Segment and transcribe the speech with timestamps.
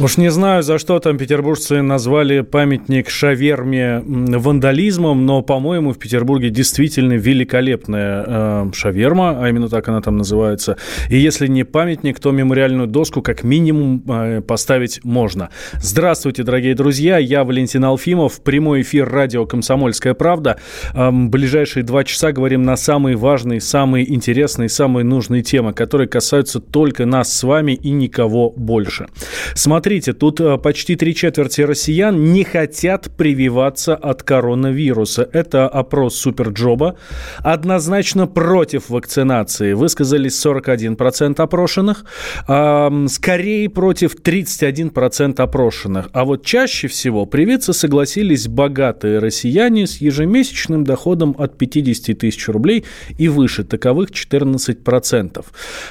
[0.00, 6.50] Уж не знаю, за что там петербуржцы назвали памятник шаверме вандализмом, но, по-моему, в Петербурге
[6.50, 10.76] действительно великолепная э, шаверма, а именно так она там называется.
[11.10, 15.48] И если не памятник, то мемориальную доску как минимум э, поставить можно.
[15.82, 20.58] Здравствуйте, дорогие друзья, я Валентин Алфимов, прямой эфир радио «Комсомольская правда».
[20.94, 26.60] Э, ближайшие два часа говорим на самые важные, самые интересные, самые нужные темы, которые касаются
[26.60, 29.08] только нас с вами и никого больше.
[29.54, 35.26] Смотрите Смотрите, тут э, почти три четверти россиян не хотят прививаться от коронавируса.
[35.32, 36.96] Это опрос Суперджоба.
[37.38, 42.04] Однозначно против вакцинации высказались 41% опрошенных.
[42.44, 46.10] Скорее против 31% опрошенных.
[46.12, 52.84] А вот чаще всего привиться согласились богатые россияне с ежемесячным доходом от 50 тысяч рублей
[53.16, 53.64] и выше.
[53.64, 55.46] Таковых 14%.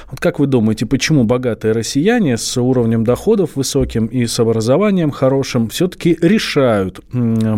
[0.08, 5.10] Вот как вы думаете, почему богатые россияне с уровнем доходов высоких высоким и с образованием
[5.10, 7.00] хорошим все-таки решают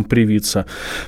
[0.09, 0.67] привиться.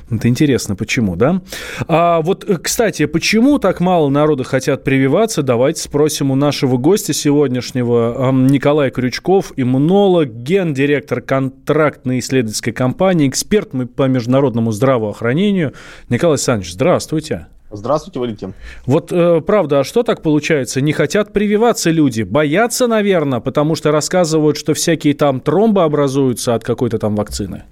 [0.09, 1.41] Это интересно, почему, да?
[1.87, 5.43] А вот, э, кстати, почему так мало народа хотят прививаться?
[5.43, 14.07] Давайте спросим у нашего гостя сегодняшнего Николай Крючков, иммунолог, гендиректор контрактной исследовательской компании, эксперт по
[14.07, 15.73] международному здравоохранению.
[16.09, 17.47] Николай Александрович, здравствуйте.
[17.73, 18.53] Здравствуйте, Валентин.
[18.85, 20.79] Вот э, правда, а что так получается?
[20.79, 22.21] Не хотят прививаться люди?
[22.21, 27.63] Боятся, наверное, потому что рассказывают, что всякие там тромбы образуются от какой-то там вакцины.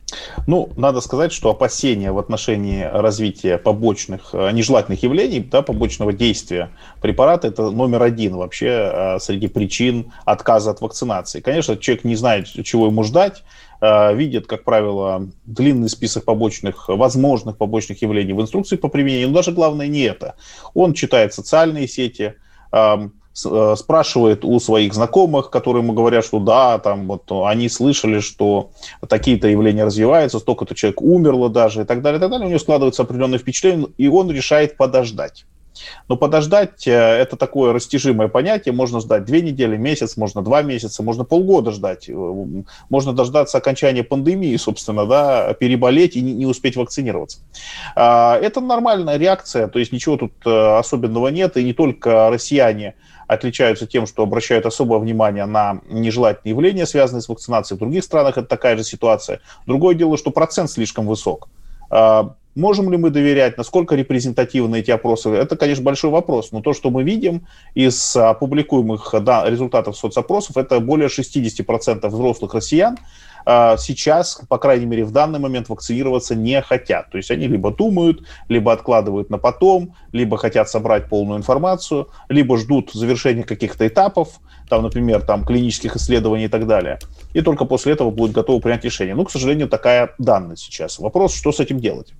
[0.48, 6.72] Ну, надо сказать, что опасения в отношении развития побочных, э, нежелательных явлений, да, побочного действия
[7.00, 11.42] препарата, это номер один вообще э, среди причин отказа от вакцинации.
[11.42, 13.44] Конечно, человек не знает, чего ему ждать,
[13.82, 19.36] Э, видят, как правило, длинный список побочных, возможных побочных явлений в инструкции по применению, но
[19.36, 20.36] даже главное не это.
[20.76, 22.36] Он читает социальные сети,
[22.72, 28.72] э, спрашивает у своих знакомых, которые ему говорят, что да, там вот они слышали, что
[29.08, 32.48] такие-то явления развиваются, столько-то человек умерло даже и так далее, и так далее.
[32.48, 35.46] У него складывается определенное впечатление, и он решает подождать.
[36.08, 38.74] Но подождать э,– это такое растяжимое понятие.
[38.74, 42.10] Можно ждать две недели, месяц, можно два месяца, можно полгода ждать.
[42.10, 42.44] Э,
[42.90, 47.40] можно дождаться окончания пандемии, собственно, да, переболеть и не успеть вакцинироваться.
[47.96, 51.58] А, это нормальная реакция, то есть ничего тут э, особенного нет.
[51.58, 52.96] И не только россияне
[53.28, 57.78] отличаются тем, что обращают особое внимание на нежелательные явления, связанные с вакцинацией.
[57.78, 59.40] В других странах это такая же ситуация.
[59.66, 61.48] Другое дело, что процент слишком высок
[61.90, 66.52] а, Можем ли мы доверять, насколько репрезентативны эти опросы, это, конечно, большой вопрос.
[66.52, 72.98] Но то, что мы видим из публикуемых да, результатов соцопросов, это более 60% взрослых россиян
[73.46, 77.10] а, сейчас, по крайней мере, в данный момент вакцинироваться не хотят.
[77.12, 82.58] То есть они либо думают, либо откладывают на потом, либо хотят собрать полную информацию, либо
[82.58, 84.40] ждут завершения каких-то этапов,
[84.70, 87.00] там, например, там, клинических исследований и так далее.
[87.34, 89.16] И только после этого будут готовы принять решение.
[89.16, 91.00] Ну, к сожалению, такая данность сейчас.
[91.00, 92.14] Вопрос, что с этим делать?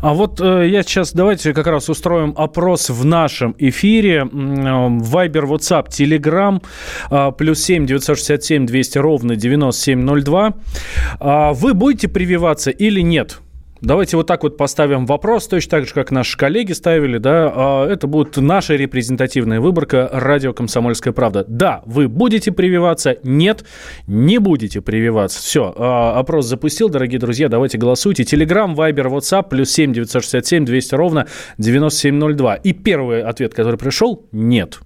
[0.00, 4.28] А вот э, я сейчас давайте как раз устроим опрос в нашем эфире.
[4.30, 6.62] Вайбер, WhatsApp, Telegram,
[7.10, 10.54] э, плюс 7 967 200 ровно 9702.
[11.20, 13.40] Э, вы будете прививаться или нет?
[13.86, 17.88] Давайте вот так вот поставим вопрос, точно так же, как наши коллеги ставили, да, а,
[17.88, 21.44] это будет наша репрезентативная выборка радио «Комсомольская правда».
[21.46, 23.64] Да, вы будете прививаться, нет,
[24.08, 25.38] не будете прививаться.
[25.38, 28.24] Все, а, опрос запустил, дорогие друзья, давайте голосуйте.
[28.24, 32.56] Телеграм, Вайбер, WhatsApp, плюс 7 967 200 ровно 9702.
[32.56, 34.80] И первый ответ, который пришел, нет.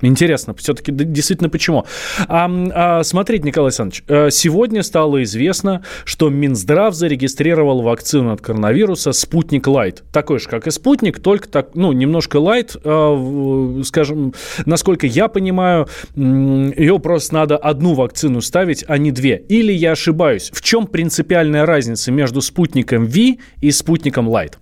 [0.00, 1.84] Интересно, все-таки действительно почему?
[2.28, 9.12] А, а, смотрите, Николай Александрович, э, сегодня стало известно, что Минздрав зарегистрировал вакцину от коронавируса
[9.12, 10.04] «Спутник Лайт».
[10.12, 14.34] Такой же, как и «Спутник», только так, ну, немножко лайт, э, скажем,
[14.66, 19.36] насколько я понимаю, ее просто надо одну вакцину ставить, а не две.
[19.48, 20.50] Или я ошибаюсь?
[20.52, 24.58] В чем принципиальная разница между «Спутником V» и «Спутником Лайт»?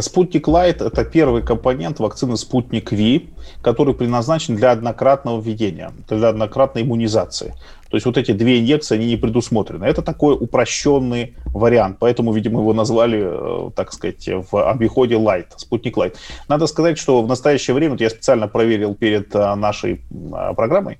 [0.00, 3.30] Спутник Лайт– это первый компонент вакцины Спутник Ви,
[3.62, 7.54] который предназначен для однократного введения, для однократной иммунизации.
[7.90, 9.84] То есть вот эти две инъекции, они не предусмотрены.
[9.84, 15.96] Это такой упрощенный вариант, поэтому, видимо, его назвали, э, так сказать, в обиходе Light, спутник
[15.96, 16.16] Light.
[16.48, 20.98] Надо сказать, что в настоящее время, вот я специально проверил перед э, нашей э, программой,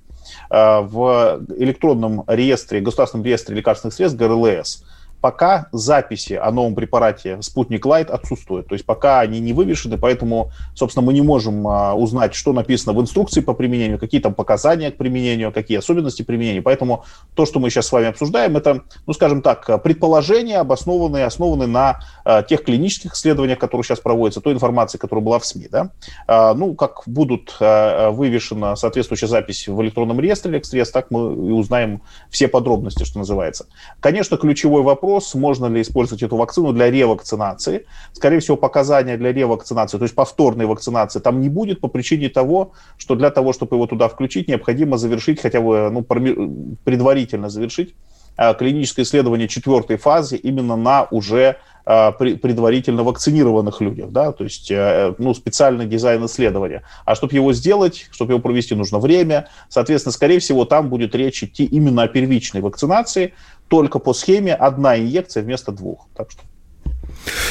[0.51, 4.83] в электронном реестре, государственном реестре лекарственных средств ГРЛС
[5.27, 8.69] пока записи о новом препарате «Спутник Лайт» отсутствуют.
[8.69, 12.93] То есть пока они не вывешены, поэтому, собственно, мы не можем а, узнать, что написано
[12.97, 16.63] в инструкции по применению, какие там показания к применению, какие особенности применения.
[16.63, 21.67] Поэтому то, что мы сейчас с вами обсуждаем, это, ну, скажем так, предположения, обоснованные, основаны
[21.67, 25.67] на а, тех клинических исследованиях, которые сейчас проводятся, той информации, которая была в СМИ.
[25.69, 25.91] Да?
[26.29, 31.51] А, ну, как будут а, вывешена соответствующая запись в электронном реестре Лекс-Рест, так мы и
[31.51, 33.67] узнаем все подробности, что называется.
[33.99, 37.87] Конечно, ключевой вопрос вопрос, можно ли использовать эту вакцину для ревакцинации.
[38.13, 42.73] Скорее всего, показания для ревакцинации, то есть повторной вакцинации, там не будет по причине того,
[42.99, 46.03] что для того, чтобы его туда включить, необходимо завершить, хотя бы ну,
[46.85, 47.95] предварительно завершить
[48.39, 55.15] э, клиническое исследование четвертой фазы именно на уже предварительно вакцинированных людях, да, то есть, э,
[55.19, 56.83] ну, специальный дизайн исследования.
[57.05, 59.49] А чтобы его сделать, чтобы его провести, нужно время.
[59.69, 63.35] Соответственно, скорее всего, там будет речь идти именно о первичной вакцинации,
[63.69, 66.09] только по схеме одна инъекция вместо двух.
[66.17, 66.43] Так что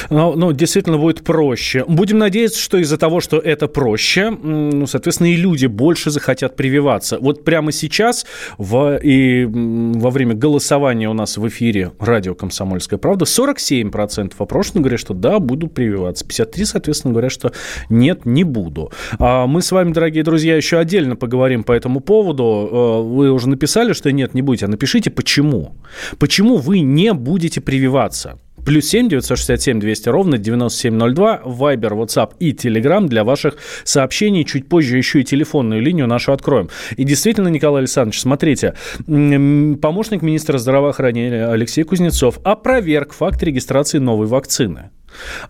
[0.09, 1.85] ну, ну, действительно будет проще.
[1.87, 7.17] Будем надеяться, что из-за того, что это проще, ну, соответственно, и люди больше захотят прививаться.
[7.19, 8.25] Вот прямо сейчас
[8.57, 14.99] в, и во время голосования у нас в эфире радио «Комсомольская правда» 47% опрошенных говорят,
[14.99, 16.25] что да, буду прививаться.
[16.25, 17.51] 53, соответственно, говорят, что
[17.89, 18.91] нет, не буду.
[19.19, 22.43] А мы с вами, дорогие друзья, еще отдельно поговорим по этому поводу.
[22.71, 24.65] А, вы уже написали, что нет, не будете.
[24.65, 25.75] А напишите, почему.
[26.19, 28.39] Почему вы не будете прививаться?
[28.65, 31.41] Плюс 7 967 200 ровно 9702.
[31.45, 34.43] Вайбер, WhatsApp и Telegram для ваших сообщений.
[34.43, 36.69] Чуть позже еще и телефонную линию нашу откроем.
[36.97, 38.73] И действительно, Николай Александрович, смотрите.
[39.05, 44.89] Помощник министра здравоохранения Алексей Кузнецов опроверг факт регистрации новой вакцины.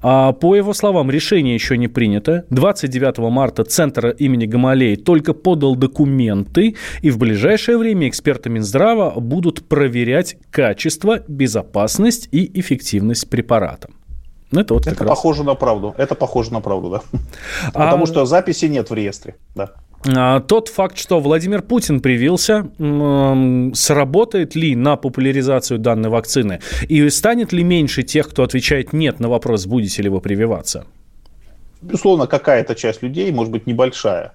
[0.02, 2.46] А, по его словам, решение еще не принято.
[2.50, 9.68] 29 марта Центр имени Гамалеи только подал документы, и в ближайшее время эксперты Минздрава будут
[9.68, 13.90] проверять качество, безопасность и эффективность препарата.
[14.52, 15.10] Это вот это раз.
[15.10, 15.96] похоже на правду.
[15.98, 17.02] Это похоже на правду, да.
[17.74, 17.86] А...
[17.86, 19.72] Потому что записи нет в реестре, да.
[20.08, 22.68] А, тот факт, что Владимир Путин привился,
[23.76, 26.60] сработает ли на популяризацию данной вакцины?
[26.88, 30.86] И станет ли меньше тех, кто отвечает «нет» на вопрос, будете ли вы прививаться?
[31.82, 34.34] Безусловно, какая-то часть людей, может быть, небольшая,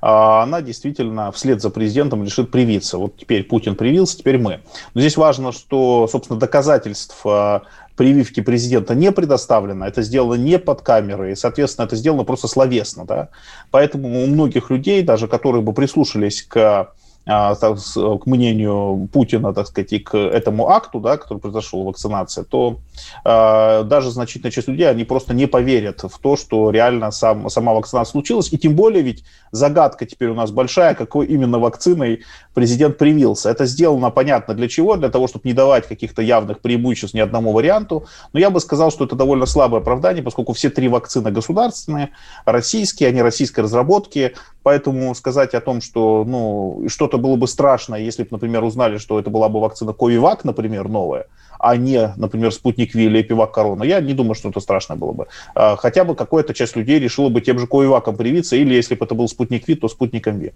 [0.00, 2.98] а она действительно вслед за президентом решит привиться.
[2.98, 4.60] Вот теперь Путин привился, теперь мы.
[4.94, 7.62] Но здесь важно, что, собственно, доказательств а,
[7.96, 13.04] прививки президента не предоставлено, это сделано не под камерой, и, соответственно, это сделано просто словесно.
[13.04, 13.28] Да?
[13.70, 16.92] Поэтому у многих людей, даже которые бы прислушались к
[17.24, 22.78] к мнению Путина, так сказать, и к этому акту, да, который произошел, вакцинация, то
[23.24, 27.74] э, даже значительная часть людей, они просто не поверят в то, что реально сам, сама
[27.74, 28.52] вакцинация случилась.
[28.52, 32.22] И тем более ведь загадка теперь у нас большая, какой именно вакциной
[32.54, 33.50] президент привился.
[33.50, 37.52] Это сделано понятно для чего, для того, чтобы не давать каких-то явных преимуществ ни одному
[37.52, 38.06] варианту.
[38.32, 42.10] Но я бы сказал, что это довольно слабое оправдание, поскольку все три вакцины государственные,
[42.44, 46.82] российские, они российской разработки, поэтому сказать о том, что ну,
[47.12, 50.88] что-то было бы страшно, если бы, например, узнали, что это была бы вакцина Ковивак, например,
[50.88, 51.26] новая,
[51.58, 55.12] а не, например, спутник Ви или Эпивак Корона, я не думаю, что это страшно было
[55.12, 55.26] бы.
[55.54, 59.04] А, хотя бы какая-то часть людей решила бы тем же Ковиваком привиться, или если бы
[59.04, 60.52] это был спутник Ви, то спутником Ви.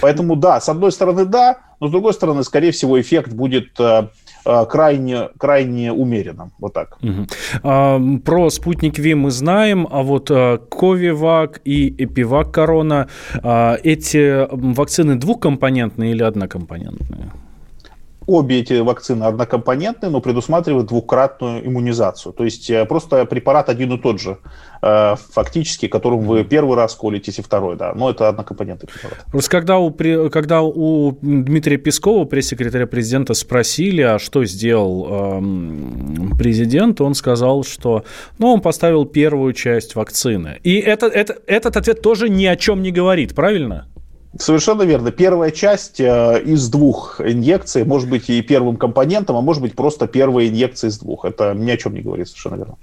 [0.00, 4.08] Поэтому да, с одной стороны да, но с другой стороны, скорее всего, эффект будет э,
[4.44, 6.52] крайне, крайне умеренным.
[6.58, 6.98] Вот так.
[7.02, 8.18] Угу.
[8.24, 13.08] Про спутник Ви мы знаем, а вот а, Ковивак и Эпивак Корона,
[13.42, 17.30] а, эти вакцины двухкомпонентные или однокомпонентные?
[18.28, 22.34] Обе эти вакцины однокомпонентные, но предусматривают двукратную иммунизацию.
[22.34, 24.36] То есть э, просто препарат один и тот же,
[24.82, 27.94] э, фактически, которым вы первый раз колитесь и второй, да.
[27.94, 29.24] Но это однокомпонентный препарат.
[29.30, 29.90] Просто когда у,
[30.30, 38.04] когда у Дмитрия Пескова, пресс-секретаря президента, спросили, а что сделал э, президент, он сказал, что
[38.38, 40.58] ну, он поставил первую часть вакцины.
[40.64, 43.86] И это, это, этот ответ тоже ни о чем не говорит, правильно?
[44.36, 45.10] Совершенно верно.
[45.10, 50.06] Первая часть э, из двух инъекций может быть и первым компонентом, а может быть просто
[50.06, 51.24] первая инъекция из двух.
[51.24, 52.76] Это ни о чем не говорит, совершенно верно.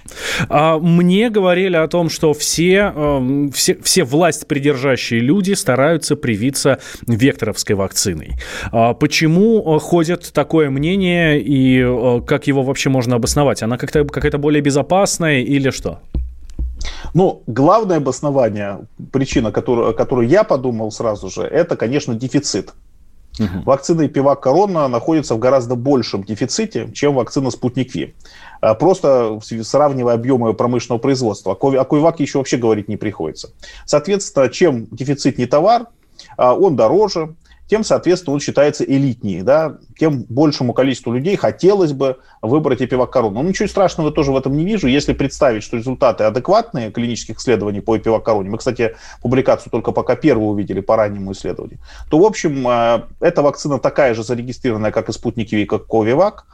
[0.49, 6.79] А, мне говорили о том, что все, э, все, все власть придержащие люди стараются привиться
[7.05, 8.33] векторовской вакциной.
[8.71, 13.61] А почему ходит такое мнение и э, как его вообще можно обосновать?
[13.61, 15.99] Она как-то какая-то более безопасная или что?
[17.13, 22.73] Ну, главное обоснование, причина, которую, которую я подумал сразу же, это, конечно, дефицит.
[23.39, 23.63] Угу.
[23.65, 28.15] Вакцина Пивак Корона находится в гораздо большем дефиците, чем вакцина Спутник Ви.
[28.61, 31.51] А, просто сравнивая объемы промышленного производства.
[31.51, 33.49] О Ковиваке еще вообще говорить не приходится.
[33.85, 35.87] Соответственно, чем дефицитнее товар,
[36.37, 37.35] а, он дороже,
[37.67, 43.41] тем, соответственно, он считается элитнее, да, тем большему количеству людей хотелось бы выбрать эпивак-корону.
[43.41, 47.81] Но ничего страшного тоже в этом не вижу, если представить, что результаты адекватные клинических исследований
[47.81, 51.79] по эпивак-короне, мы, кстати, публикацию только пока первую увидели по раннему исследованию,
[52.09, 56.45] то, в общем, э, эта вакцина такая же зарегистрированная, как и спутник Ви, как Ковивак,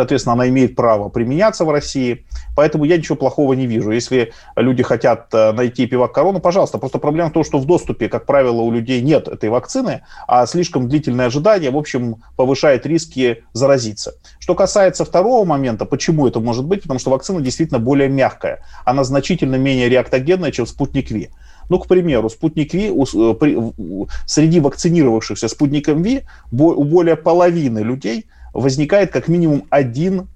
[0.00, 2.24] Соответственно, она имеет право применяться в России.
[2.56, 3.90] Поэтому я ничего плохого не вижу.
[3.90, 6.78] Если люди хотят э, найти пивак корону, пожалуйста.
[6.78, 10.46] Просто проблема в том, что в доступе, как правило, у людей нет этой вакцины, а
[10.46, 14.14] слишком длительное ожидание, в общем, повышает риски заразиться.
[14.38, 16.80] Что касается второго момента, почему это может быть?
[16.80, 18.60] Потому что вакцина действительно более мягкая.
[18.86, 21.28] Она значительно менее реактогенная, чем спутник Ви.
[21.68, 29.10] Ну, к примеру, спутник Ви, э, среди вакцинировавшихся спутником Ви у более половины людей– возникает
[29.12, 30.26] как минимум один э,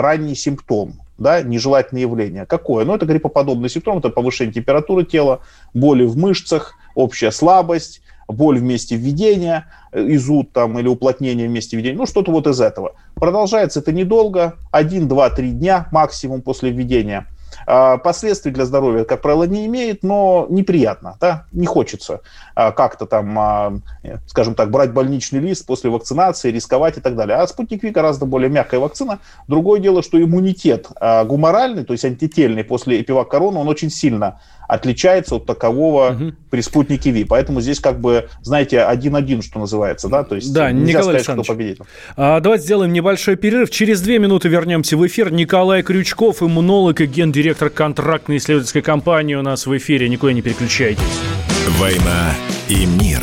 [0.00, 2.46] ранний симптом, да, нежелательное явление.
[2.46, 2.84] Какое?
[2.84, 5.40] Ну, это гриппоподобный симптом, это повышение температуры тела,
[5.72, 11.50] боли в мышцах, общая слабость, боль в месте введения, э, изуд там или уплотнение в
[11.50, 12.94] месте введения, ну что-то вот из этого.
[13.14, 17.26] Продолжается это недолго, 1, 2, 3 дня максимум после введения.
[17.66, 22.20] А, последствий для здоровья, как правило, не имеет, но неприятно, да, не хочется
[22.54, 23.72] а, как-то там, а,
[24.26, 27.36] скажем так, брать больничный лист после вакцинации, рисковать и так далее.
[27.36, 29.18] А спутник Ви гораздо более мягкая вакцина.
[29.48, 30.88] Другое дело, что иммунитет
[31.24, 34.40] гуморальный, то есть антительный после эпивак короны, он очень сильно
[34.74, 36.32] отличается от такового угу.
[36.50, 37.24] при спутнике Ви.
[37.24, 41.42] Поэтому здесь как бы, знаете, один-один, что называется, да, то есть да, нельзя Николай сказать,
[41.42, 41.84] кто победитель.
[42.16, 43.70] А, давайте сделаем небольшой перерыв.
[43.70, 45.32] Через две минуты вернемся в эфир.
[45.32, 50.08] Николай Крючков, иммунолог и гендиректор контрактной исследовательской компании у нас в эфире.
[50.08, 51.02] Никуда не переключайтесь.
[51.78, 52.34] «Война
[52.68, 53.22] и мир»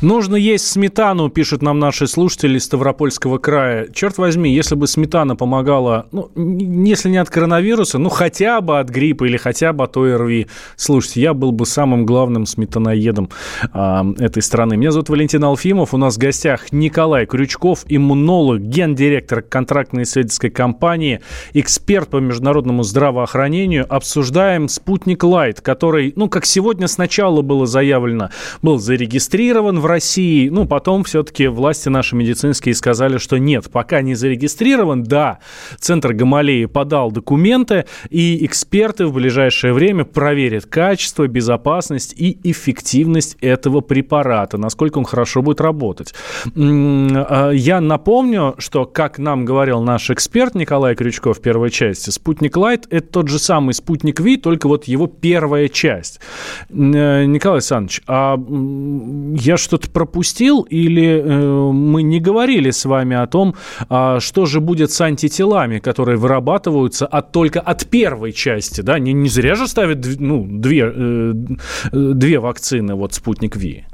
[0.00, 3.88] Нужно есть сметану, пишут нам наши слушатели из Ставропольского края.
[3.92, 8.90] Черт возьми, если бы сметана помогала, ну, если не от коронавируса, ну, хотя бы от
[8.90, 10.46] гриппа или хотя бы от ОРВИ.
[10.76, 13.28] Слушайте, я был бы самым главным сметаноедом
[13.74, 14.76] э, этой страны.
[14.76, 15.92] Меня зовут Валентин Алфимов.
[15.94, 21.20] У нас в гостях Николай Крючков, иммунолог, гендиректор контрактной исследовательской компании,
[21.54, 23.84] эксперт по международному здравоохранению.
[23.88, 28.30] Обсуждаем «Спутник Лайт», который, ну, как сегодня сначала было заявлено,
[28.62, 30.48] был зарегистрирован в России.
[30.48, 35.02] Ну, потом все-таки власти наши медицинские сказали, что нет, пока не зарегистрирован.
[35.02, 35.38] Да,
[35.80, 43.80] Центр Гамалеи подал документы, и эксперты в ближайшее время проверят качество, безопасность и эффективность этого
[43.80, 46.14] препарата, насколько он хорошо будет работать.
[46.54, 52.56] А, я напомню, что, как нам говорил наш эксперт Николай Крючков в первой части, спутник
[52.56, 56.20] Лайт– это тот же самый спутник Ви, только вот его первая часть.
[56.68, 63.16] Э, Николай Александрович, а я что что-то пропустил или э, мы не говорили с вами
[63.16, 63.54] о том,
[63.88, 68.98] э, что же будет с антителами, которые вырабатываются от, только от первой части, да?
[68.98, 71.32] Не, не зря же ставят ну, две, э,
[71.92, 73.84] две вакцины, вот спутник Ви.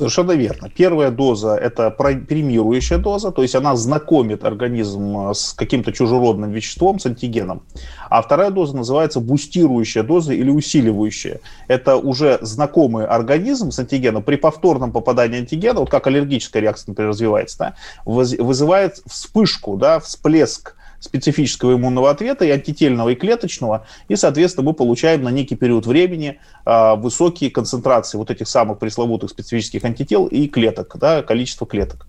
[0.00, 0.70] Совершенно верно.
[0.74, 6.98] Первая доза– это премирующая доза, то есть она знакомит организм э, с каким-то чужеродным веществом,
[6.98, 7.64] с антигеном.
[8.08, 11.40] А вторая доза называется бустирующая доза или усиливающая.
[11.68, 17.10] Это уже знакомый организм с антигеном при повторном попадании антигена, вот как аллергическая реакция, например,
[17.10, 17.74] развивается, да,
[18.06, 25.22] вызывает вспышку, да, всплеск специфического иммунного ответа и антительного, и клеточного, и, соответственно, мы получаем
[25.22, 30.96] на некий период времени э, высокие концентрации вот этих самых пресловутых специфических антител и клеток,
[30.98, 32.06] да, количество клеток.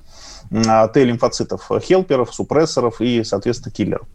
[0.51, 4.07] Т-лимфоцитов, хелперов, супрессоров и, соответственно, киллеров.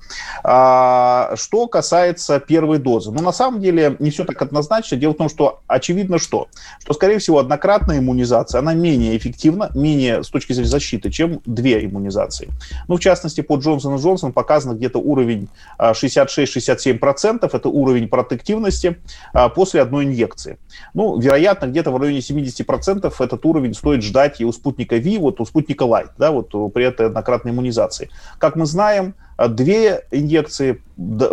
[0.45, 3.11] А, что касается первой дозы.
[3.11, 4.97] Ну, на самом деле, не все так однозначно.
[4.97, 6.49] Дело в том, что очевидно что?
[6.81, 11.85] Что, скорее всего, однократная иммунизация, она менее эффективна, менее с точки зрения защиты, чем две
[11.85, 12.49] иммунизации.
[12.89, 18.99] Ну, в частности, по Джонсон Джонсон показано где-то уровень 66-67%, это уровень протективности
[19.33, 20.59] а, после одной инъекции.
[20.95, 25.41] Ну, вероятно, где-то в районе 70% этот уровень стоит ждать и у спутника Ви, вот
[25.41, 28.11] у спутника Light, да, вот при этой однократной иммунизации.
[28.39, 29.15] Как мы знаем,
[29.49, 30.81] две инъекции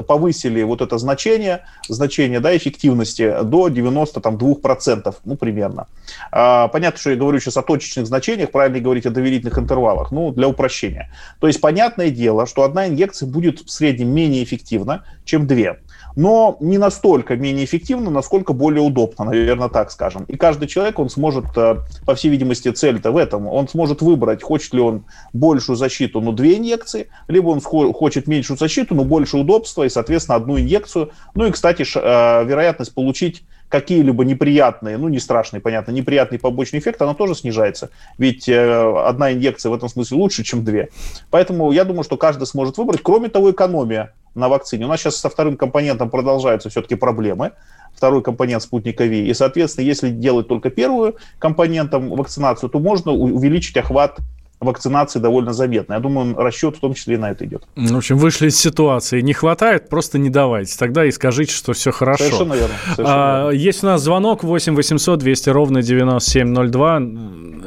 [0.08, 5.88] повысили вот это значение, значение да, эффективности до 92%, ну, примерно.
[6.32, 10.32] А, понятно, что я говорю сейчас о точечных значениях, правильно говорить о доверительных интервалах, ну,
[10.32, 11.10] для упрощения.
[11.40, 15.80] То есть, понятное дело, что одна инъекция будет в среднем менее эффективна, чем две
[16.16, 20.26] но не настолько менее эффективно, насколько более удобно, наверное, так скажем.
[20.26, 24.44] И каждый человек, он сможет, э, по всей видимости, цель-то в этом, он сможет выбрать,
[24.44, 27.62] хочет ли он большую защиту, но две инъекции, либо он
[27.94, 31.12] хочет меньшую защиту, но больше удобства и, соответственно, одну инъекцию.
[31.36, 37.02] Ну и, кстати, э, вероятность получить какие-либо неприятные, ну не страшные, понятно, неприятный побочный эффект,
[37.02, 37.90] она тоже снижается.
[38.20, 40.90] Ведь э, одна инъекция в этом смысле лучше, чем две.
[41.32, 43.02] Поэтому я думаю, что каждый сможет выбрать.
[43.02, 44.86] Кроме того, экономия на вакцине.
[44.86, 47.52] У нас сейчас со вторым компонентом продолжаются все-таки проблемы.
[47.96, 49.28] Второй компонент спутника Ви.
[49.28, 54.20] И, соответственно, если делать только первую компонентом вакцинацию, то можно увеличить охват
[54.64, 55.94] вакцинации довольно заметно.
[55.94, 57.64] Я думаю, расчет в том числе и на это идет.
[57.76, 59.22] В общем, вышли из ситуации.
[59.22, 60.78] Не хватает, просто не давайте.
[60.78, 62.24] Тогда и скажите, что все хорошо.
[62.24, 62.76] Совершенно верно.
[62.96, 63.58] Совершенно а, верно.
[63.58, 67.02] Есть у нас звонок 8 800 200 ровно 9702.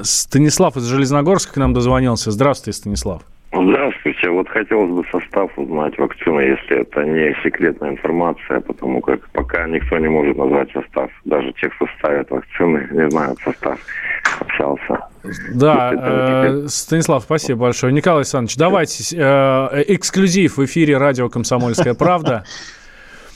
[0.03, 2.31] Станислав из Железногорска к нам дозвонился.
[2.31, 3.23] Здравствуйте, Станислав.
[3.53, 4.29] Здравствуйте.
[4.31, 9.99] Вот хотелось бы состав узнать вакцины, если это не секретная информация, потому как пока никто
[9.99, 11.11] не может назвать состав.
[11.25, 13.79] Даже те, кто ставят вакцины, не знают состав.
[14.41, 15.09] Общался.
[15.53, 17.93] Да, э, Станислав, спасибо большое.
[17.93, 22.45] Николай Александрович, давайте э, эксклюзив в эфире радио «Комсомольская правда».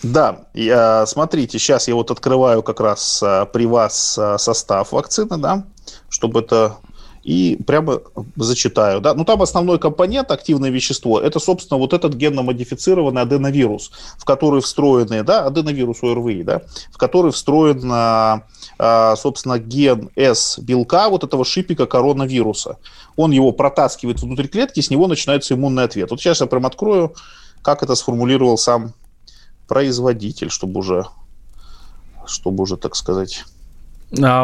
[0.03, 5.67] Да, я, смотрите, сейчас я вот открываю как раз а, при вас состав вакцины, да,
[6.09, 6.79] чтобы это
[7.23, 8.01] и прямо
[8.37, 9.01] зачитаю.
[9.01, 9.15] Да?
[9.15, 15.23] Ну, там основной компонент, активное вещество, это, собственно, вот этот генно-модифицированный аденовирус, в который встроены,
[15.23, 18.43] да, аденовирус ОРВИ, да, в который встроен, а,
[18.79, 22.79] а, собственно, ген S белка вот этого шипика коронавируса.
[23.17, 26.11] Он его протаскивает внутрь клетки, с него начинается иммунный ответ.
[26.11, 27.15] Вот сейчас я прям открою,
[27.63, 28.95] как это сформулировал сам
[29.69, 31.05] производитель, чтобы уже,
[32.27, 33.45] чтобы уже, так сказать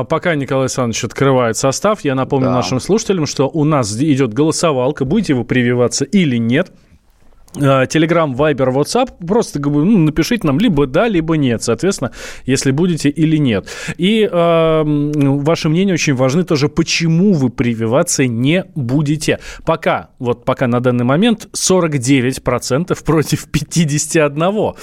[0.04, 2.54] пока Николай Александрович открывает состав, я напомню да.
[2.54, 6.72] нашим слушателям, что у нас идет голосовалка, будете вы прививаться или нет.
[7.54, 12.12] Телеграм, Вайбер, WhatsApp, просто ну, напишите нам либо да, либо нет, соответственно,
[12.44, 13.66] если будете или нет.
[13.96, 19.38] И э, ваше мнение очень важны тоже, почему вы прививаться не будете.
[19.64, 24.74] Пока, вот пока на данный момент 49% против 51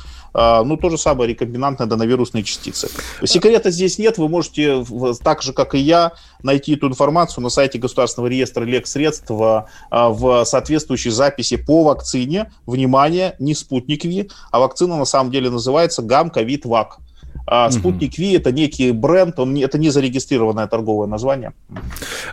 [0.65, 2.89] ну, то же самое рекомбинантные аденовирусные частицы.
[3.25, 4.85] Секрета здесь нет, вы можете
[5.25, 10.45] так же, как и я, найти эту информацию на сайте Государственного реестра лексредств а, в
[10.45, 12.53] соответствующей записи по вакцине.
[12.67, 16.99] Внимание, не Спутник V, а вакцина на самом деле называется ГАМ-ковид-ВАК.
[17.51, 21.53] А Спутник V это некий бренд, он, это не зарегистрированное торговое название.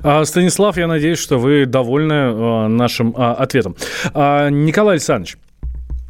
[0.03, 3.75] А, Станислав, я надеюсь, что вы довольны а, нашим а, ответом.
[4.13, 5.37] А, Николай Александрович,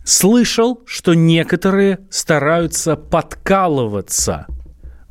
[0.06, 4.48] слышал, что некоторые стараются подкалываться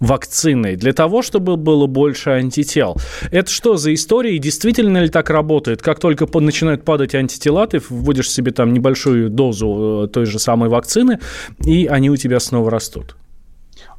[0.00, 2.96] вакциной для того, чтобы было больше антител.
[3.30, 5.82] Это что за история и действительно ли так работает?
[5.82, 10.68] Как только начинают падать антитела, ты вводишь себе там небольшую дозу э, той же самой
[10.68, 11.20] вакцины,
[11.64, 13.16] и они у тебя снова растут.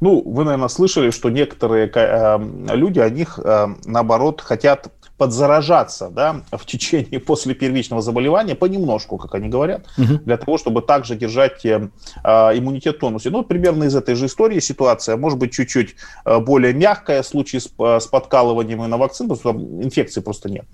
[0.00, 2.38] Ну, вы, наверное, слышали, что некоторые э,
[2.74, 9.34] люди, о них, э, наоборот, хотят подзаражаться да, в течение после первичного заболевания понемножку, как
[9.34, 10.18] они говорят, угу.
[10.24, 11.88] для того, чтобы также держать э,
[12.22, 13.30] э, иммунитет в тонусе.
[13.30, 17.60] Ну, примерно из этой же истории ситуация, может быть, чуть-чуть э, более мягкая в случае
[17.60, 20.66] с, э, с подкалыванием и на вакцин, потому что там инфекции просто нет.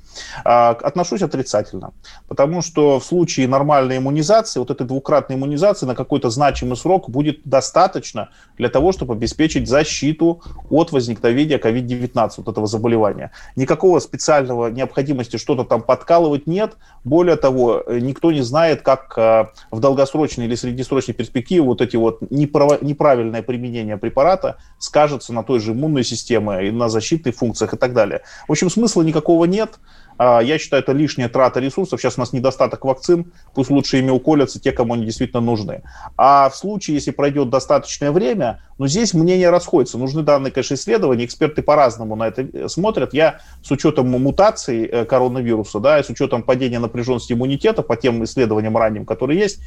[0.44, 1.92] Э, отношусь отрицательно,
[2.26, 7.40] потому что в случае нормальной иммунизации, вот этой двукратной иммунизации на какой-то значимый срок будет
[7.44, 13.30] достаточно для того, чтобы обеспечить защиту от возникновения COVID-19, вот этого заболевания.
[13.56, 16.76] Никакого специального специального необходимости что-то там подкалывать нет.
[17.04, 21.96] Более того, э, никто не знает, как э, в долгосрочной или среднесрочной перспективе вот эти
[21.96, 27.76] вот неправильное применение препарата скажется на той же иммунной системе и на защитных функциях и
[27.76, 28.22] так далее.
[28.48, 29.78] В общем, смысла никакого нет.
[30.18, 32.00] А, я считаю, это лишняя трата ресурсов.
[32.00, 35.82] Сейчас у нас недостаток вакцин, пусть лучше ими уколятся те, кому они действительно нужны.
[36.16, 39.98] А в случае, если пройдет достаточное время, ну, здесь мнения расходятся.
[39.98, 41.24] Нужны данные, конечно, исследования.
[41.24, 43.14] Эксперты по-разному на это э, смотрят.
[43.14, 48.24] Я с учетом мутаций э, коронавируса, да, и с учетом падения напряженности иммунитета по тем
[48.24, 49.60] исследованиям ранним, которые есть,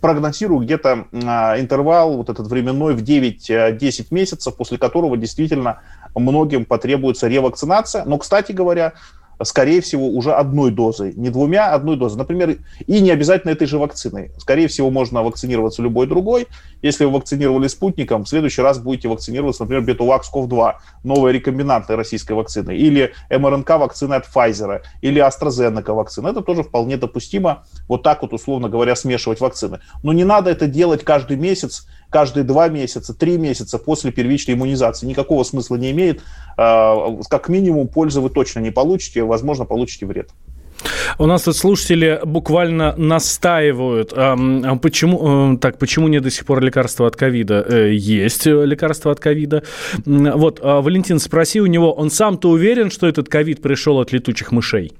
[0.00, 5.80] прогнозирую где-то а, интервал вот этот временной в 9-10 месяцев, после которого действительно
[6.14, 8.04] многим потребуется ревакцинация.
[8.04, 8.94] Но, кстати говоря,
[9.42, 12.18] скорее всего, уже одной дозой, не двумя, а одной дозой.
[12.18, 14.30] Например, и не обязательно этой же вакциной.
[14.38, 16.46] Скорее всего, можно вакцинироваться любой другой.
[16.82, 22.76] Если вы вакцинировали спутником, в следующий раз будете вакцинироваться, например, Бетувакс-КОВ-2, новая рекомбинантная российской вакцины,
[22.76, 26.28] или МРНК-вакцина от Pfizer, или AstraZeneca-вакцина.
[26.28, 29.80] Это тоже вполне допустимо, вот так вот, условно говоря, смешивать вакцины.
[30.02, 35.04] Но не надо это делать каждый месяц, каждые два месяца, три месяца после первичной иммунизации.
[35.04, 36.22] Никакого смысла не имеет.
[36.56, 40.30] А, как минимум пользы вы точно не получите, возможно, получите вред.
[41.18, 44.12] У нас тут слушатели буквально настаивают.
[44.14, 47.66] А почему, э, так, почему нет до сих пор лекарства от ковида?
[47.68, 49.64] Э, есть лекарство от ковида.
[50.04, 54.52] Вот, а Валентин, спроси у него, он сам-то уверен, что этот ковид пришел от летучих
[54.52, 54.92] мышей?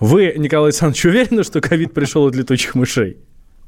[0.00, 3.18] Вы, Николай Александрович, уверены, что ковид пришел от летучих мышей?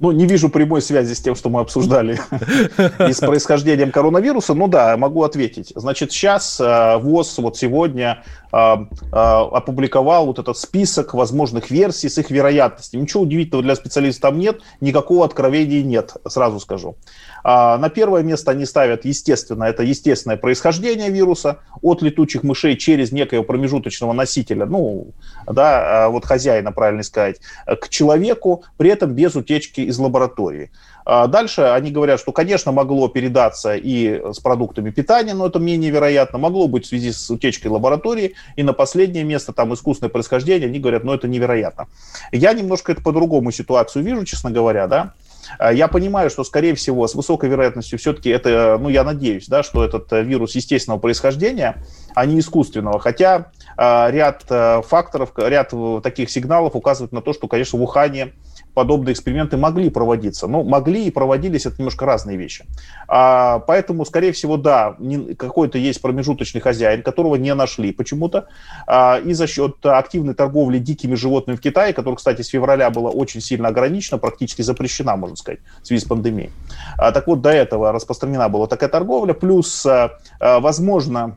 [0.01, 2.19] Ну, не вижу прямой связи с тем, что мы обсуждали
[3.09, 4.55] и с происхождением коронавируса.
[4.55, 5.75] Ну да, могу ответить.
[5.77, 8.77] Значит, сейчас э, ВОЗ вот сегодня э, э,
[9.13, 12.99] опубликовал вот этот список возможных версий с их вероятностью.
[12.99, 16.97] Ничего удивительного для специалистов там нет, никакого откровения нет, сразу скажу.
[17.43, 23.13] А, на первое место они ставят, естественно, это естественное происхождение вируса от летучих мышей через
[23.13, 25.09] некоего промежуточного носителя, ну,
[25.47, 27.37] да, вот хозяина, правильно сказать,
[27.67, 30.71] к человеку, при этом без утечки из лаборатории.
[31.05, 35.91] А дальше они говорят, что, конечно, могло передаться и с продуктами питания, но это менее
[35.91, 36.39] вероятно.
[36.39, 38.35] Могло быть в связи с утечкой лаборатории.
[38.57, 41.89] И на последнее место, там, искусственное происхождение, они говорят, ну, это невероятно.
[42.33, 45.15] Я немножко это по-другому ситуацию вижу, честно говоря, да.
[45.59, 49.63] А я понимаю, что, скорее всего, с высокой вероятностью все-таки это, ну, я надеюсь, да,
[49.63, 51.83] что этот э, вирус естественного происхождения,
[52.15, 53.01] а не искусственного.
[53.01, 57.83] Хотя а, ряд э, факторов, ряд э, таких сигналов указывает на то, что, конечно, в
[57.83, 58.33] Ухане
[58.75, 60.47] подобные эксперименты могли проводиться.
[60.47, 62.65] Но могли и проводились, это немножко разные вещи.
[63.09, 64.97] А, поэтому, скорее всего, да,
[65.37, 68.49] какой-то есть промежуточный хозяин, которого не нашли почему-то.
[68.87, 73.11] А, и за счет активной торговли дикими животными в Китае, которая, кстати, с февраля была
[73.11, 76.51] очень сильно ограничена, практически запрещена, можно сказать, в связи с пандемией.
[76.97, 79.35] А, так вот, до этого распространена была такая торговля.
[79.35, 81.37] Плюс, а, а, возможно,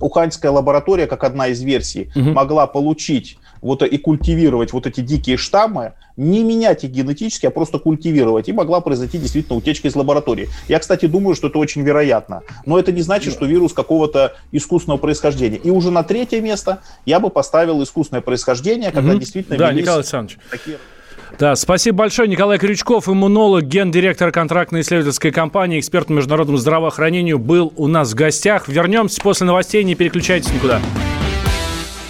[0.00, 2.30] Уханьская лаборатория, как одна из версий, угу.
[2.30, 7.78] могла получить вот и культивировать вот эти дикие штаммы, не менять их генетически, а просто
[7.78, 10.48] культивировать, и могла произойти действительно утечка из лаборатории.
[10.68, 14.98] Я, кстати, думаю, что это очень вероятно, но это не значит, что вирус какого-то искусственного
[14.98, 15.58] происхождения.
[15.58, 19.20] И уже на третье место я бы поставил искусственное происхождение, когда угу.
[19.20, 19.58] действительно...
[19.58, 20.38] Да, Николай Александрович.
[20.50, 20.78] Такие...
[21.38, 22.28] Да, спасибо большое.
[22.28, 28.66] Николай Крючков, иммунолог, гендиректор контрактно-исследовательской компании, эксперт по международному здравоохранению, был у нас в гостях.
[28.66, 30.80] Вернемся после новостей, не переключайтесь никуда.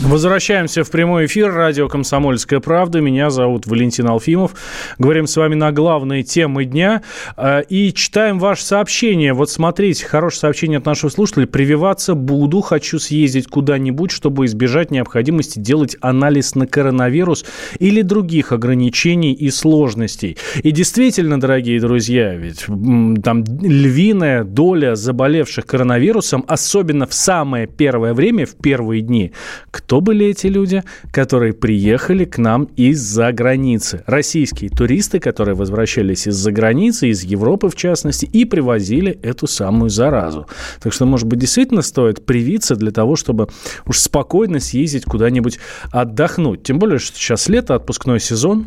[0.00, 1.50] Возвращаемся в прямой эфир.
[1.54, 3.00] Радио «Комсомольская правда».
[3.00, 4.54] Меня зовут Валентин Алфимов.
[4.98, 7.00] Говорим с вами на главные темы дня.
[7.38, 9.32] Э, и читаем ваше сообщение.
[9.32, 11.46] Вот смотрите, хорошее сообщение от нашего слушателя.
[11.46, 12.60] «Прививаться буду.
[12.60, 17.46] Хочу съездить куда-нибудь, чтобы избежать необходимости делать анализ на коронавирус
[17.78, 20.36] или других ограничений и сложностей».
[20.62, 28.44] И действительно, дорогие друзья, ведь там львиная доля заболевших коронавирусом, особенно в самое первое время,
[28.44, 29.32] в первые дни,
[29.70, 34.02] кто кто были эти люди, которые приехали к нам из-за границы?
[34.06, 40.48] Российские туристы, которые возвращались из-за границы, из Европы в частности, и привозили эту самую заразу.
[40.80, 43.46] Так что, может быть, действительно стоит привиться для того, чтобы
[43.86, 45.60] уж спокойно съездить куда-нибудь
[45.92, 46.64] отдохнуть.
[46.64, 48.66] Тем более, что сейчас лето, отпускной сезон,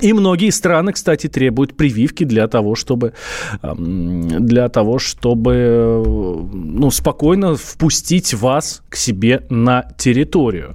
[0.00, 3.14] и многие страны, кстати, требуют прививки для того, чтобы,
[3.62, 10.74] для того, чтобы ну, спокойно впустить вас к себе на территорию.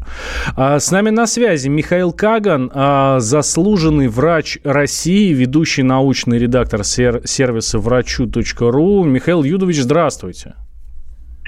[0.56, 7.80] А с нами на связи Михаил Каган, а, заслуженный врач России, ведущий научный редактор сервиса
[7.80, 9.04] врачу.ру.
[9.04, 10.56] Михаил Юдович, здравствуйте.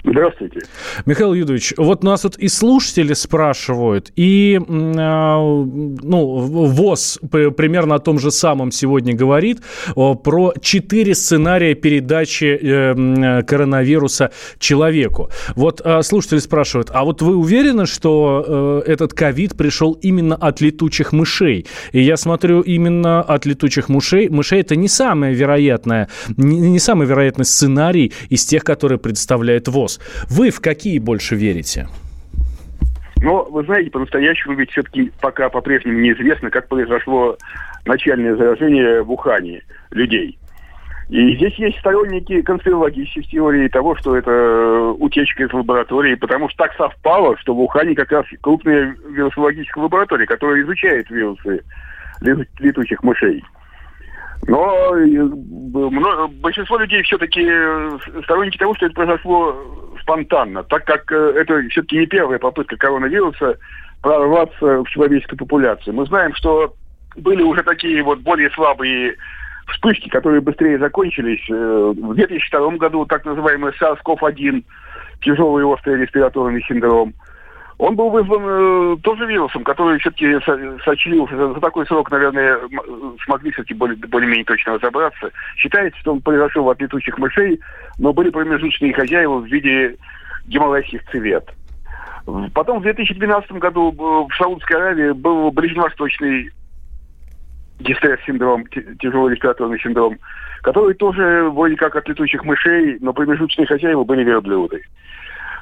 [0.06, 0.60] Здравствуйте.
[1.08, 8.20] Михаил Юдович, вот нас вот и слушатели спрашивают, и а, ну, ВОЗ примерно о том
[8.20, 9.62] же самом сегодня говорит,
[9.96, 15.32] про четыре сценария передачи э, коронавируса человеку.
[15.56, 20.62] Вот а, слушатели спрашивают, а вот вы уверены, что э, этот ковид пришел именно от
[20.62, 21.66] летучих мышей?
[21.94, 24.30] И я смотрю, именно от летучих мышей.
[24.30, 29.95] Мышей это не самое вероятное, не, самый вероятный сценарий из тех, которые представляет ВОЗ.
[30.30, 31.88] Вы в какие больше верите?
[33.22, 37.38] Но, вы знаете, по-настоящему ведь все-таки пока по-прежнему неизвестно, как произошло
[37.86, 40.38] начальное заражение в Ухане людей.
[41.10, 46.76] И здесь есть сторонники конспирологических теорий того, что это утечка из лаборатории, потому что так
[46.76, 51.62] совпало, что в Ухане как раз крупная вирусологическая лаборатория, которая изучает вирусы
[52.22, 53.44] летучих мышей.
[54.48, 59.56] Но э, большинство людей все-таки э, сторонники того, что это произошло
[60.02, 63.58] спонтанно, так как э, это все-таки не первая попытка коронавируса
[64.02, 65.96] прорваться в человеческую популяцию.
[65.96, 66.76] Мы знаем, что
[67.16, 69.16] были уже такие вот более слабые
[69.68, 71.42] вспышки, которые быстрее закончились.
[71.50, 74.64] В 2002 году так называемый SARS-CoV-1,
[75.22, 77.16] тяжелый острый респираторный синдром–
[77.78, 80.40] он был вызван э, тоже вирусом, который все-таки
[80.84, 81.36] сочинился.
[81.36, 82.60] За, за такой срок, наверное,
[83.26, 85.32] смогли все-таки более, более-менее точно разобраться.
[85.58, 87.60] Считается, что он произошел от летучих мышей,
[88.00, 89.98] но были промежуточные хозяева в виде
[90.48, 91.50] гималайских цвет.
[92.54, 96.52] Потом в 2012 году э, в Саудовской Аравии был ближневосточный
[97.80, 98.66] дистресс-синдром,
[99.02, 100.18] тяжелый респираторный синдром,
[100.62, 104.82] который тоже вроде как от летучих мышей, но промежуточные хозяева были верблюды.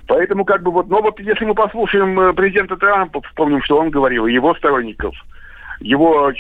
[0.07, 3.89] Поэтому как бы вот, но вот если мы послушаем э, президента Трампа, вспомним, что он
[3.89, 5.15] говорил, его сторонников,
[5.79, 6.33] его э,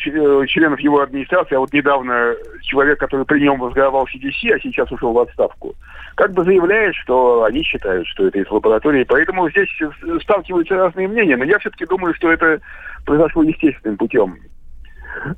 [0.47, 5.13] членов его администрации, а вот недавно человек, который при нем возглавлял CDC, а сейчас ушел
[5.13, 5.75] в отставку,
[6.15, 9.05] как бы заявляет, что они считают, что это из лаборатории.
[9.05, 9.69] Поэтому здесь
[10.21, 11.37] сталкиваются разные мнения.
[11.37, 12.59] Но я все-таки думаю, что это
[13.05, 14.37] произошло естественным путем.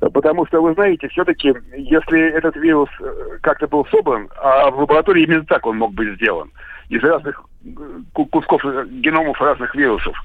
[0.00, 5.24] Потому что, вы знаете, все-таки, если этот вирус э, как-то был собран, а в лаборатории
[5.24, 6.50] именно так он мог быть сделан,
[6.88, 7.44] из разных
[8.12, 10.16] кусков геномов разных вирусов,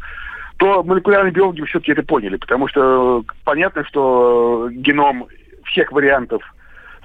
[0.57, 5.25] то молекулярные биологи все-таки это поняли, потому что понятно, что геном
[5.65, 6.43] всех вариантов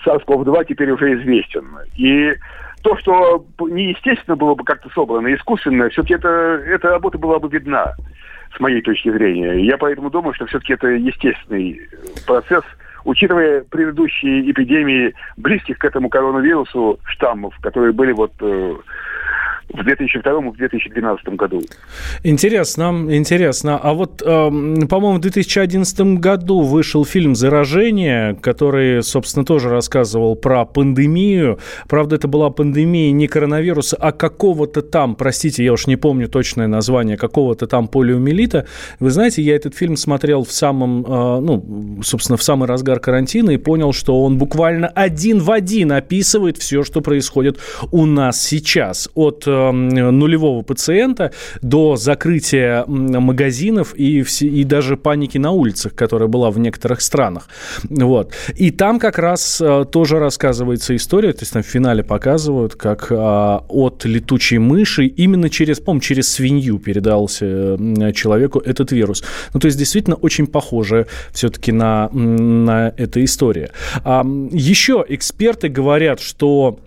[0.04, 1.66] SARS-CoV-2 теперь уже известен.
[1.96, 2.34] И
[2.82, 7.94] то, что неестественно было бы как-то собрано, искусственно, все-таки это, эта работа была бы видна,
[8.54, 9.64] с моей точки зрения.
[9.64, 11.80] Я поэтому думаю, что все-таки это естественный
[12.26, 12.64] процесс,
[13.04, 18.74] учитывая предыдущие эпидемии близких к этому коронавирусу штаммов, которые были вот э,
[19.68, 21.62] в 2002 и в 2012 году.
[22.22, 23.78] Интересно, интересно.
[23.82, 30.64] А вот, э, по-моему, в 2011 году вышел фильм «Заражение», который, собственно, тоже рассказывал про
[30.64, 31.58] пандемию.
[31.88, 36.68] Правда, это была пандемия не коронавируса, а какого-то там, простите, я уж не помню точное
[36.68, 38.66] название, какого-то там полиомиелита.
[39.00, 43.50] Вы знаете, я этот фильм смотрел в самом, э, ну, собственно, в самый разгар карантина
[43.50, 47.58] и понял, что он буквально один в один описывает все, что происходит
[47.90, 49.08] у нас сейчас.
[49.14, 56.50] От нулевого пациента до закрытия магазинов и, все, и даже паники на улицах, которая была
[56.50, 57.48] в некоторых странах.
[57.88, 58.32] Вот.
[58.54, 64.04] И там как раз тоже рассказывается история, то есть там в финале показывают, как от
[64.04, 67.76] летучей мыши именно через, по через свинью передался
[68.12, 69.24] человеку этот вирус.
[69.54, 73.70] Ну, то есть действительно очень похоже все-таки на, на эта история.
[74.04, 76.85] Еще эксперты говорят, что а,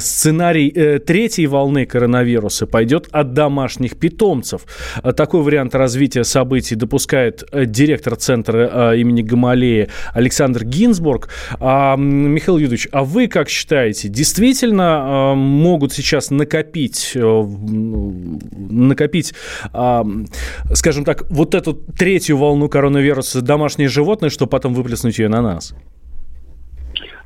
[0.00, 4.62] сценарий э, третьей волны коронавируса пойдет от домашних питомцев.
[5.02, 11.28] А, такой вариант развития событий допускает э, директор центра э, имени Гамалея Александр Гинзбург.
[11.60, 19.34] А, Михаил Юрьевич, а вы как считаете, действительно могут сейчас накопить, накопить,
[20.72, 25.74] скажем так, вот эту третью волну коронавируса домашние животные, чтобы потом выплеснуть ее на нас?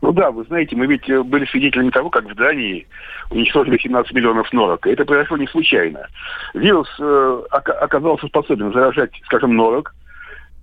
[0.02, 2.88] Ну да, вы знаете, мы ведь э, были свидетелями того, как в Дании
[3.30, 4.84] уничтожили 17 миллионов норок.
[4.88, 6.08] Это произошло не случайно.
[6.54, 9.94] Вирус э, оказался способен заражать, скажем, норок,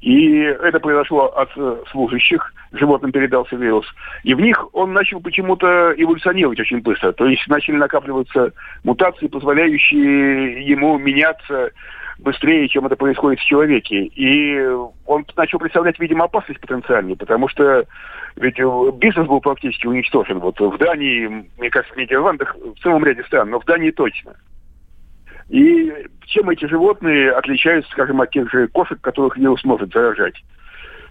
[0.02, 3.86] и это произошло от э, служащих, животным передался вирус.
[4.24, 7.14] И в них он начал почему-то эволюционировать очень быстро.
[7.14, 8.52] То есть начали накапливаться
[8.84, 11.72] мутации, позволяющие ему меняться
[12.20, 14.04] быстрее, чем это происходит в человеке.
[14.04, 14.60] И
[15.06, 17.86] он начал представлять, видимо, опасность потенциальную, потому что
[18.36, 20.40] ведь э, бизнес был практически уничтожен.
[20.40, 24.36] Вот в Дании, мне кажется, в Нидерландах, в целом ряде стран, но в Дании точно.
[25.50, 25.92] И
[26.28, 30.36] чем эти животные отличаются, скажем, от тех же кошек, которых вирус может заражать?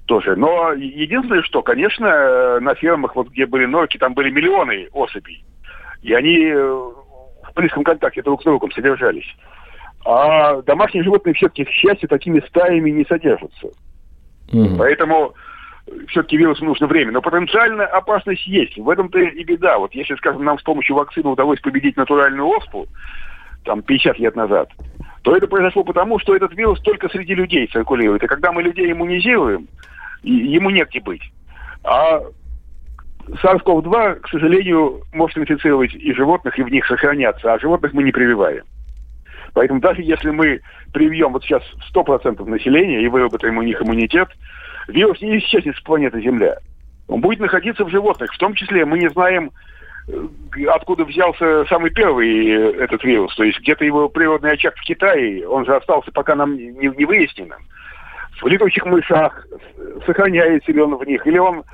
[0.06, 0.36] Тоже.
[0.36, 5.44] Но единственное, что, конечно, на фермах, вот где были норки, там были миллионы особей.
[6.02, 9.26] И они э, в близком контакте друг с другом содержались.
[10.04, 13.68] А домашние животные все-таки, к счастью, такими стаями не содержатся.
[14.52, 14.76] Mm-hmm.
[14.78, 15.34] Поэтому
[16.08, 17.12] все-таки вирусу нужно время.
[17.12, 18.76] Но потенциальная опасность есть.
[18.78, 19.78] В этом-то и беда.
[19.78, 22.86] Вот если, скажем, нам с помощью вакцины удалось победить натуральную оспу,
[23.64, 24.70] там, 50 лет назад,
[25.22, 28.22] то это произошло потому, что этот вирус только среди людей циркулирует.
[28.22, 29.68] И когда мы людей иммунизируем,
[30.22, 31.22] ему негде быть.
[31.84, 32.20] А
[33.42, 38.12] SARS-CoV-2, к сожалению, может инфицировать и животных, и в них сохраняться, а животных мы не
[38.12, 38.64] прививаем.
[39.54, 40.60] Поэтому даже если мы
[40.92, 41.62] привьем вот сейчас
[41.94, 44.28] 100% населения и выработаем у них иммунитет,
[44.88, 46.58] вирус не исчезнет с планеты Земля.
[47.08, 48.32] Он будет находиться в животных.
[48.32, 49.50] В том числе мы не знаем,
[50.08, 53.34] э, откуда взялся самый первый э, этот вирус.
[53.34, 57.04] То есть где-то его природный очаг в Китае, он же остался пока нам не, не
[57.04, 57.60] выясненным.
[58.40, 59.46] В летучих мышах
[60.06, 61.64] сохраняется ли он в них, или он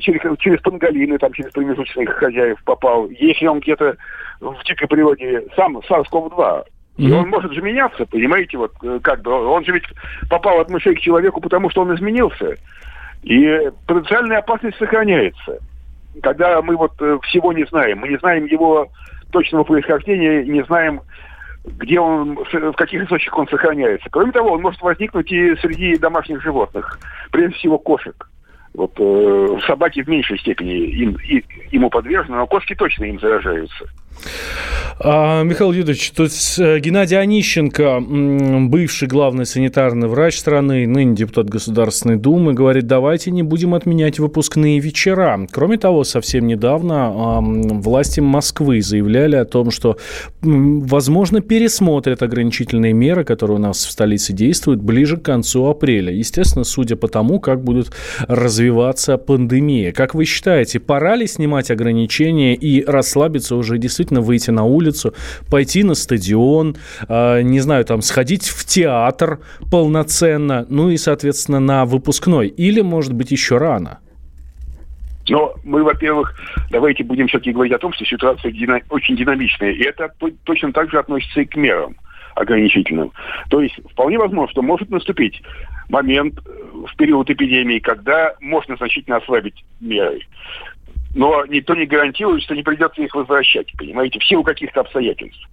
[0.00, 3.08] через, через панголины, там, через промежуточных хозяев попал.
[3.08, 3.96] Если он где-то
[4.40, 6.64] в дикой природе сам SARS-CoV-2,
[6.96, 9.84] и он может же меняться, понимаете, вот э, как бы он же ведь
[10.28, 12.56] попал от мышей к человеку, потому что он изменился.
[13.22, 15.58] И потенциальная опасность сохраняется.
[16.22, 18.88] Когда мы вот э, всего не знаем, мы не знаем его
[19.30, 21.00] точного происхождения, не знаем,
[21.64, 24.08] где он, в каких источниках он сохраняется.
[24.10, 26.98] Кроме того, он может возникнуть и среди домашних животных,
[27.30, 28.28] прежде всего кошек.
[28.74, 33.86] Вот э, собаки в меньшей степени им, и, ему подвержены, но кошки точно им заражаются.
[35.04, 38.00] А, Михаил Юрьевич, то есть э, Геннадий Онищенко,
[38.68, 44.78] бывший главный санитарный врач страны, ныне депутат Государственной Думы, говорит, давайте не будем отменять выпускные
[44.78, 45.44] вечера.
[45.50, 49.96] Кроме того, совсем недавно власти Москвы заявляли о том, что,
[50.40, 56.12] возможно, пересмотрят ограничительные меры, которые у нас в столице действуют, ближе к концу апреля.
[56.12, 57.90] Естественно, судя по тому, как будет
[58.28, 59.90] развиваться пандемия.
[59.90, 65.14] Как вы считаете, пора ли снимать ограничения и расслабиться уже действительно действительно выйти на улицу,
[65.50, 66.76] пойти на стадион,
[67.08, 69.38] э, не знаю, там, сходить в театр
[69.70, 72.48] полноценно, ну и, соответственно, на выпускной.
[72.48, 73.98] Или, может быть, еще рано?
[75.28, 76.34] Но мы, во-первых,
[76.70, 79.70] давайте будем все-таки говорить о том, что ситуация дина- очень динамичная.
[79.70, 80.10] И это
[80.44, 81.94] точно так же относится и к мерам
[82.34, 83.12] ограничительным.
[83.50, 85.42] То есть вполне возможно, что может наступить
[85.88, 86.50] момент э,
[86.88, 90.22] в период эпидемии, когда можно значительно ослабить меры
[91.14, 95.48] но никто не гарантирует, что не придется их возвращать, понимаете, в силу каких-то обстоятельств.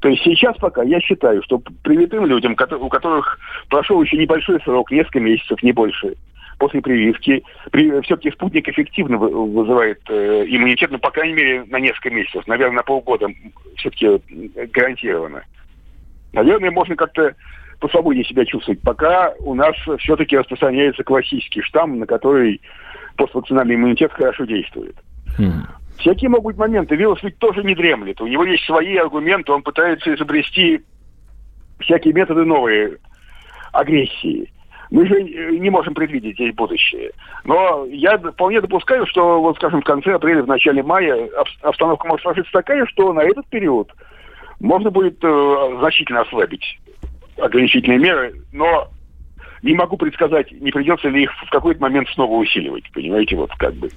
[0.00, 3.38] То есть сейчас пока я считаю, что привитым людям, у которых
[3.68, 6.16] прошел еще небольшой срок, несколько месяцев, не больше,
[6.58, 12.10] после прививки, при, все-таки спутник эффективно вызывает э, иммунитет, ну, по крайней мере, на несколько
[12.10, 13.28] месяцев, наверное, на полгода
[13.76, 14.20] все-таки
[14.72, 15.44] гарантированно.
[16.32, 17.34] Наверное, можно как-то
[17.80, 22.60] посвободнее себя чувствовать, пока у нас все-таки распространяется классический штамм, на который
[23.16, 24.96] поствакцинальный иммунитет хорошо действует.
[25.38, 25.66] Mm.
[25.98, 26.96] Всякие могут быть моменты.
[26.96, 28.20] Вирус ведь тоже не дремлет.
[28.20, 30.80] У него есть свои аргументы, он пытается изобрести
[31.80, 32.98] всякие методы новые
[33.72, 34.50] агрессии.
[34.90, 37.10] Мы же не можем предвидеть здесь будущее.
[37.44, 41.28] Но я вполне допускаю, что, вот, скажем, в конце апреля, в начале мая
[41.62, 43.90] обстановка может сложиться такая, что на этот период
[44.60, 46.78] можно будет э, значительно ослабить
[47.36, 48.88] ограничительные меры, но
[49.62, 53.74] не могу предсказать, не придется ли их в какой-то момент снова усиливать, понимаете, вот как
[53.74, 53.90] бы.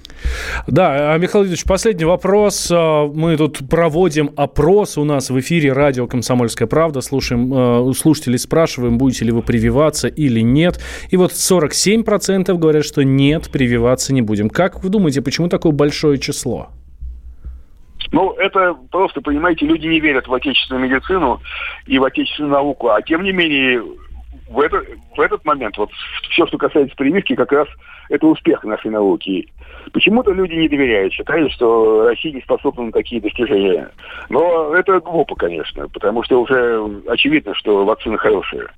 [0.66, 2.70] Да, а, Михаил Юрьевич, последний вопрос.
[2.72, 7.00] А, мы тут проводим опрос у нас в эфире радио «Комсомольская правда».
[7.00, 10.80] Слушаем, а, слушателей спрашиваем, будете ли вы прививаться или нет.
[11.10, 14.50] И вот 47% говорят, что нет, прививаться не будем.
[14.50, 16.70] Как вы думаете, почему такое большое число?
[18.12, 21.40] Ну, это просто, понимаете, люди не верят в отечественную медицину
[21.86, 23.82] и в отечественную науку, а тем не менее
[24.50, 24.84] в, это,
[25.16, 25.90] в этот момент, вот
[26.30, 27.68] все, что касается прививки, как раз
[28.08, 29.48] это успех нашей науки.
[29.92, 33.88] Почему-то люди не доверяют, считают, что Россия не способна на такие достижения.
[34.28, 38.68] Но это глупо, конечно, потому что уже очевидно, что вакцина хорошая.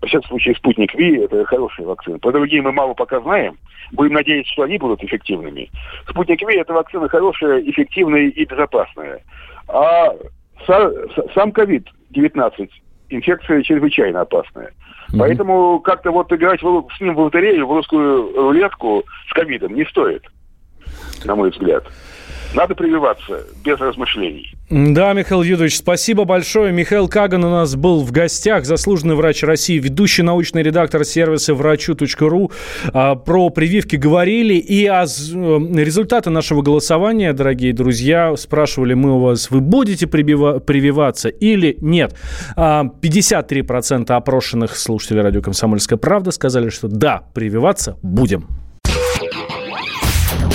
[0.00, 2.18] Во всяком случае, спутник Ви– это хорошая вакцина.
[2.18, 3.58] По другим мы мало пока знаем.
[3.92, 5.70] Будем надеяться, что они будут эффективными.
[6.08, 9.22] Спутник Ви– это вакцина хорошая, эффективная и безопасная.
[9.68, 10.14] А
[11.34, 12.70] сам ковид-19
[13.10, 14.72] инфекция чрезвычайно опасная.
[15.12, 15.18] Mm-hmm.
[15.18, 19.84] Поэтому как-то вот играть в, с ним в лотерею, в русскую рулетку с ковидом не
[19.86, 20.22] стоит,
[21.24, 21.84] на мой взгляд.
[22.54, 24.54] Надо прививаться без размышлений.
[24.70, 26.72] Да, Михаил Юдович, спасибо большое.
[26.72, 32.52] Михаил Каган у нас был в гостях, заслуженный врач России, ведущий научный редактор сервиса врачу.ру.
[32.92, 34.54] А, про прививки говорили.
[34.54, 41.76] И о результаты нашего голосования, дорогие друзья, спрашивали мы у вас, вы будете прививаться или
[41.80, 42.14] нет?
[42.56, 48.46] 53% а, опрошенных слушателей радио «Комсомольская правда» сказали, что да, прививаться будем.